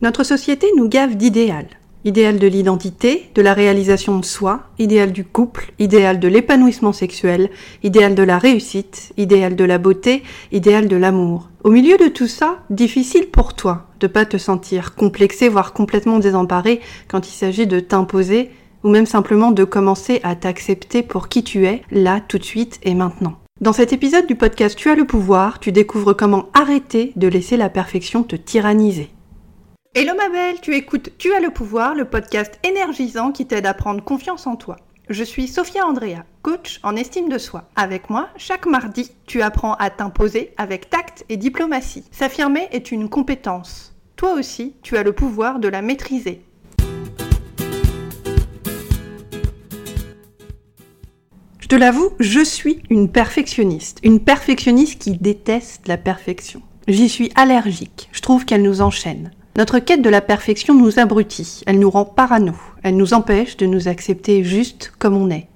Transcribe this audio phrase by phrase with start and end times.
[0.00, 1.66] Notre société nous gave d'idéal.
[2.04, 7.50] Idéal de l'identité, de la réalisation de soi, idéal du couple, idéal de l'épanouissement sexuel,
[7.82, 10.22] idéal de la réussite, idéal de la beauté,
[10.52, 11.48] idéal de l'amour.
[11.64, 16.20] Au milieu de tout ça, difficile pour toi de pas te sentir complexé, voire complètement
[16.20, 18.50] désemparé quand il s'agit de t'imposer
[18.84, 22.78] ou même simplement de commencer à t'accepter pour qui tu es, là, tout de suite
[22.84, 23.34] et maintenant.
[23.60, 27.56] Dans cet épisode du podcast Tu as le pouvoir, tu découvres comment arrêter de laisser
[27.56, 29.10] la perfection te tyranniser.
[29.94, 33.72] Hello ma belle, tu écoutes Tu as le pouvoir, le podcast énergisant qui t'aide à
[33.72, 34.76] prendre confiance en toi.
[35.08, 37.70] Je suis Sophia Andrea, coach en estime de soi.
[37.74, 42.04] Avec moi, chaque mardi, tu apprends à t'imposer avec tact et diplomatie.
[42.12, 43.96] S'affirmer est une compétence.
[44.16, 46.42] Toi aussi, tu as le pouvoir de la maîtriser.
[51.60, 54.00] Je te l'avoue, je suis une perfectionniste.
[54.02, 56.60] Une perfectionniste qui déteste la perfection.
[56.88, 58.10] J'y suis allergique.
[58.12, 59.30] Je trouve qu'elle nous enchaîne.
[59.58, 62.52] Notre quête de la perfection nous abrutit, elle nous rend parano,
[62.84, 65.48] elle nous empêche de nous accepter juste comme on est.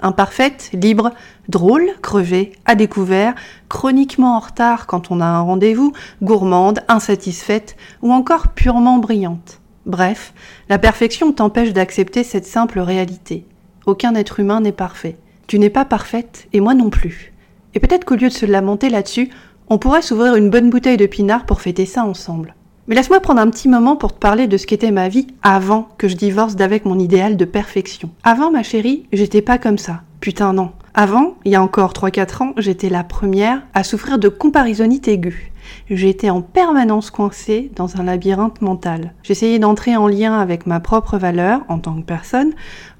[0.00, 1.10] Imparfaite, libre,
[1.50, 3.34] drôle, crevée, à découvert,
[3.68, 9.60] chroniquement en retard quand on a un rendez-vous, gourmande, insatisfaite ou encore purement brillante.
[9.84, 10.32] Bref,
[10.70, 13.44] la perfection t'empêche d'accepter cette simple réalité.
[13.84, 15.18] Aucun être humain n'est parfait.
[15.48, 17.34] Tu n'es pas parfaite et moi non plus.
[17.74, 19.28] Et peut-être qu'au lieu de se lamenter là-dessus,
[19.68, 22.54] on pourrait s'ouvrir une bonne bouteille de pinard pour fêter ça ensemble.
[22.90, 25.86] Mais laisse-moi prendre un petit moment pour te parler de ce qu'était ma vie avant
[25.96, 28.10] que je divorce d'avec mon idéal de perfection.
[28.24, 30.02] Avant, ma chérie, j'étais pas comme ça.
[30.18, 30.72] Putain, non.
[30.92, 35.52] Avant, il y a encore 3-4 ans, j'étais la première à souffrir de comparisonite aiguë.
[35.88, 39.14] J'étais en permanence coincée dans un labyrinthe mental.
[39.22, 42.54] J'essayais d'entrer en lien avec ma propre valeur en tant que personne,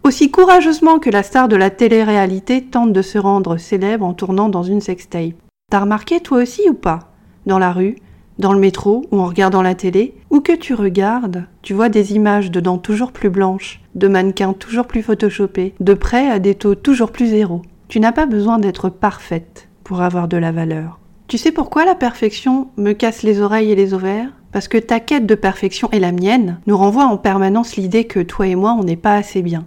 [0.04, 4.50] aussi courageusement que la star de la télé-réalité tente de se rendre célèbre en tournant
[4.50, 5.34] dans une sextape.
[5.68, 7.10] T'as remarqué toi aussi ou pas?
[7.46, 7.96] Dans la rue,
[8.40, 12.14] dans le métro ou en regardant la télé, où que tu regardes, tu vois des
[12.14, 16.54] images de dents toujours plus blanches, de mannequins toujours plus photoshopés, de près à des
[16.54, 17.62] taux toujours plus zéro.
[17.88, 20.98] Tu n'as pas besoin d'être parfaite pour avoir de la valeur.
[21.28, 24.30] Tu sais pourquoi la perfection me casse les oreilles et les ovaires?
[24.52, 28.18] Parce que ta quête de perfection et la mienne nous renvoient en permanence l'idée que
[28.18, 29.66] toi et moi on n'est pas assez bien.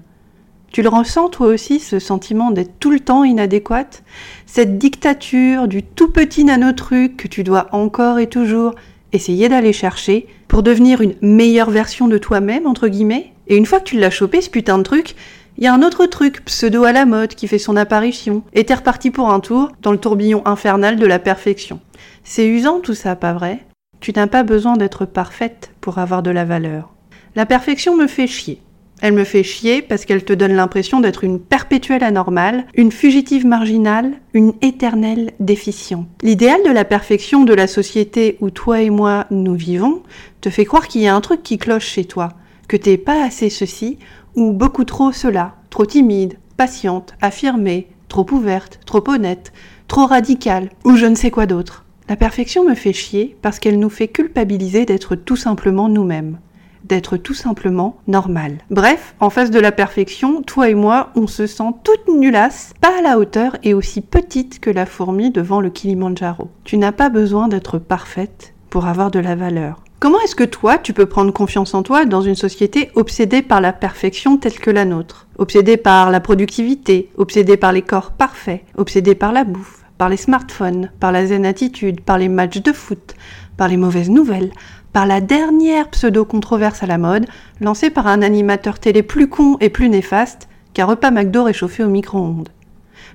[0.73, 4.01] Tu le ressens toi aussi, ce sentiment d'être tout le temps inadéquate?
[4.47, 8.73] Cette dictature du tout petit nanotruc que tu dois encore et toujours
[9.11, 13.33] essayer d'aller chercher pour devenir une meilleure version de toi-même, entre guillemets?
[13.45, 15.13] Et une fois que tu l'as chopé, ce putain de truc,
[15.59, 18.63] il y a un autre truc, pseudo à la mode, qui fait son apparition, et
[18.63, 21.81] t'es reparti pour un tour dans le tourbillon infernal de la perfection.
[22.23, 23.59] C'est usant tout ça, pas vrai?
[23.99, 26.89] Tu n'as pas besoin d'être parfaite pour avoir de la valeur.
[27.35, 28.59] La perfection me fait chier.
[29.03, 33.45] Elle me fait chier parce qu'elle te donne l'impression d'être une perpétuelle anormale, une fugitive
[33.45, 36.07] marginale, une éternelle déficiente.
[36.21, 40.03] L'idéal de la perfection de la société où toi et moi nous vivons
[40.39, 42.29] te fait croire qu'il y a un truc qui cloche chez toi,
[42.69, 43.99] que t'es pas assez ceci
[44.35, 49.51] ou beaucoup trop cela, trop timide, patiente, affirmée, trop ouverte, trop honnête,
[49.89, 51.83] trop radicale ou je ne sais quoi d'autre.
[52.07, 56.37] La perfection me fait chier parce qu'elle nous fait culpabiliser d'être tout simplement nous-mêmes
[56.83, 58.59] d'être tout simplement normal.
[58.69, 62.99] Bref, en face de la perfection, toi et moi, on se sent toute nulasse, pas
[62.99, 66.49] à la hauteur et aussi petite que la fourmi devant le Kilimandjaro.
[66.63, 69.83] Tu n'as pas besoin d'être parfaite pour avoir de la valeur.
[69.99, 73.61] Comment est-ce que toi, tu peux prendre confiance en toi dans une société obsédée par
[73.61, 75.27] la perfection telle que la nôtre?
[75.37, 80.17] Obsédée par la productivité, obsédée par les corps parfaits, obsédée par la bouffe, par les
[80.17, 83.15] smartphones, par la zen attitude, par les matchs de foot,
[83.55, 84.51] par les mauvaises nouvelles,
[84.93, 87.25] par la dernière pseudo-controverse à la mode,
[87.59, 91.89] lancée par un animateur télé plus con et plus néfaste qu'un repas McDo réchauffé au
[91.89, 92.49] micro-ondes.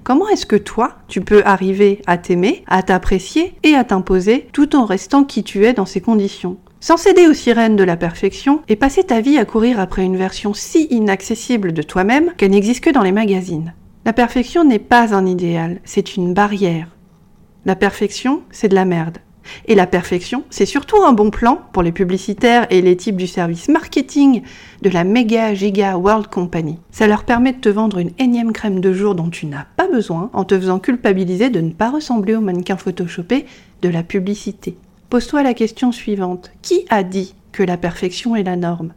[0.02, 4.76] Comment est-ce que toi, tu peux arriver à t'aimer, à t'apprécier et à t'imposer tout
[4.76, 6.56] en restant qui tu es dans ces conditions?
[6.80, 10.16] Sans céder aux sirènes de la perfection et passer ta vie à courir après une
[10.16, 13.74] version si inaccessible de toi-même qu'elle n'existe que dans les magazines.
[14.04, 16.88] La perfection n'est pas un idéal, c'est une barrière.
[17.64, 19.18] La perfection, c'est de la merde.
[19.66, 23.26] Et la perfection, c'est surtout un bon plan pour les publicitaires et les types du
[23.26, 24.42] service marketing
[24.82, 26.78] de la méga giga world company.
[26.90, 29.88] Ça leur permet de te vendre une énième crème de jour dont tu n'as pas
[29.88, 33.46] besoin en te faisant culpabiliser de ne pas ressembler au mannequin photoshopé
[33.82, 34.76] de la publicité.
[35.10, 36.50] Pose-toi la question suivante.
[36.62, 38.92] Qui a dit que la perfection est la norme?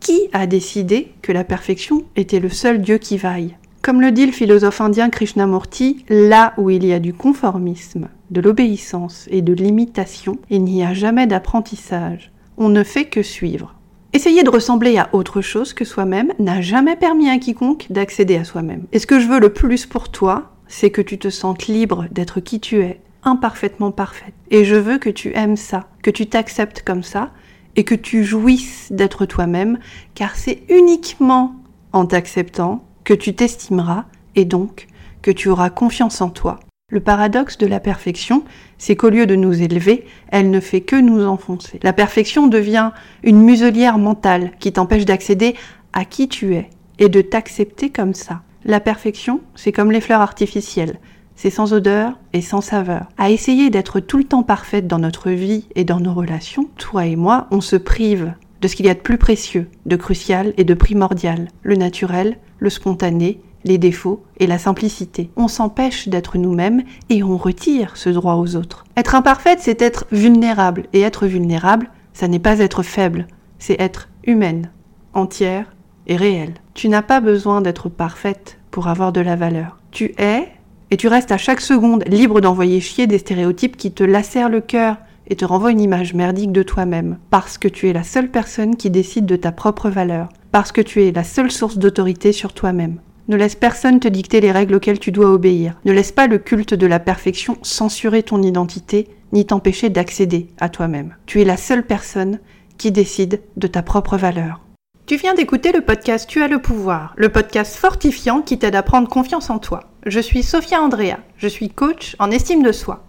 [0.00, 3.56] Qui a décidé que la perfection était le seul Dieu qui vaille?
[3.82, 8.40] Comme le dit le philosophe indien Krishnamurti, là où il y a du conformisme, de
[8.40, 12.32] l'obéissance et de l'imitation, il n'y a jamais d'apprentissage.
[12.56, 13.74] On ne fait que suivre.
[14.12, 18.44] Essayer de ressembler à autre chose que soi-même n'a jamais permis à quiconque d'accéder à
[18.44, 18.84] soi-même.
[18.92, 22.06] Et ce que je veux le plus pour toi, c'est que tu te sentes libre
[22.10, 24.34] d'être qui tu es, imparfaitement parfaite.
[24.50, 27.30] Et je veux que tu aimes ça, que tu t'acceptes comme ça,
[27.76, 29.78] et que tu jouisses d'être toi-même,
[30.14, 31.54] car c'est uniquement
[31.92, 34.04] en t'acceptant que tu t'estimeras
[34.36, 34.86] et donc
[35.22, 36.60] que tu auras confiance en toi.
[36.92, 38.44] Le paradoxe de la perfection,
[38.76, 41.80] c'est qu'au lieu de nous élever, elle ne fait que nous enfoncer.
[41.82, 42.90] La perfection devient
[43.22, 45.54] une muselière mentale qui t'empêche d'accéder
[45.94, 46.68] à qui tu es
[46.98, 48.42] et de t'accepter comme ça.
[48.66, 50.98] La perfection, c'est comme les fleurs artificielles.
[51.34, 53.06] C'est sans odeur et sans saveur.
[53.16, 57.06] À essayer d'être tout le temps parfaite dans notre vie et dans nos relations, toi
[57.06, 60.52] et moi, on se prive de ce qu'il y a de plus précieux, de crucial
[60.56, 65.30] et de primordial, le naturel, le spontané, les défauts et la simplicité.
[65.36, 68.84] On s'empêche d'être nous-mêmes et on retire ce droit aux autres.
[68.96, 70.86] Être imparfaite, c'est être vulnérable.
[70.92, 73.26] Et être vulnérable, ça n'est pas être faible,
[73.58, 74.70] c'est être humaine,
[75.12, 75.74] entière
[76.06, 76.54] et réelle.
[76.74, 79.78] Tu n'as pas besoin d'être parfaite pour avoir de la valeur.
[79.90, 80.48] Tu es
[80.90, 84.60] et tu restes à chaque seconde libre d'envoyer chier des stéréotypes qui te lacèrent le
[84.60, 84.96] cœur
[85.28, 88.76] et te renvoient une image merdique de toi-même, parce que tu es la seule personne
[88.76, 92.52] qui décide de ta propre valeur, parce que tu es la seule source d'autorité sur
[92.52, 93.00] toi-même.
[93.28, 95.74] Ne laisse personne te dicter les règles auxquelles tu dois obéir.
[95.84, 100.70] Ne laisse pas le culte de la perfection censurer ton identité ni t'empêcher d'accéder à
[100.70, 101.14] toi-même.
[101.26, 102.38] Tu es la seule personne
[102.78, 104.60] qui décide de ta propre valeur.
[105.04, 108.82] Tu viens d'écouter le podcast Tu as le pouvoir, le podcast fortifiant qui t'aide à
[108.82, 109.80] prendre confiance en toi.
[110.06, 113.07] Je suis Sophia Andrea, je suis coach en estime de soi.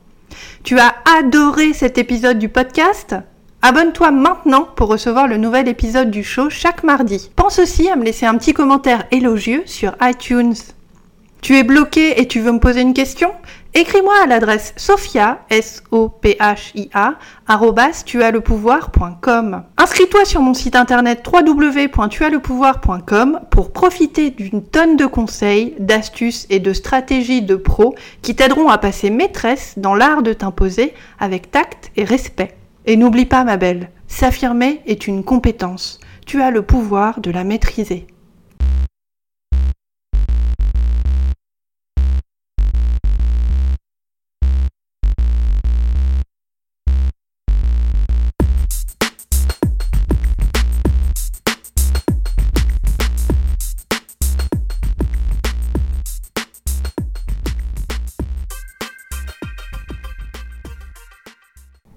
[0.63, 3.15] Tu as adoré cet épisode du podcast?
[3.61, 7.29] Abonne-toi maintenant pour recevoir le nouvel épisode du show chaque mardi.
[7.35, 10.55] Pense aussi à me laisser un petit commentaire élogieux sur iTunes.
[11.41, 13.31] Tu es bloqué et tu veux me poser une question?
[13.75, 17.19] Écris-moi à l'adresse sophia, s o p h i a
[19.77, 26.73] Inscris-toi sur mon site internet www.tuaslepouvoir.com pour profiter d'une tonne de conseils, d'astuces et de
[26.73, 27.93] stratégies de pros
[28.23, 32.55] qui t'aideront à passer maîtresse dans l'art de t'imposer avec tact et respect.
[32.87, 35.99] Et n'oublie pas, ma belle, s'affirmer est une compétence.
[36.25, 38.07] Tu as le pouvoir de la maîtriser.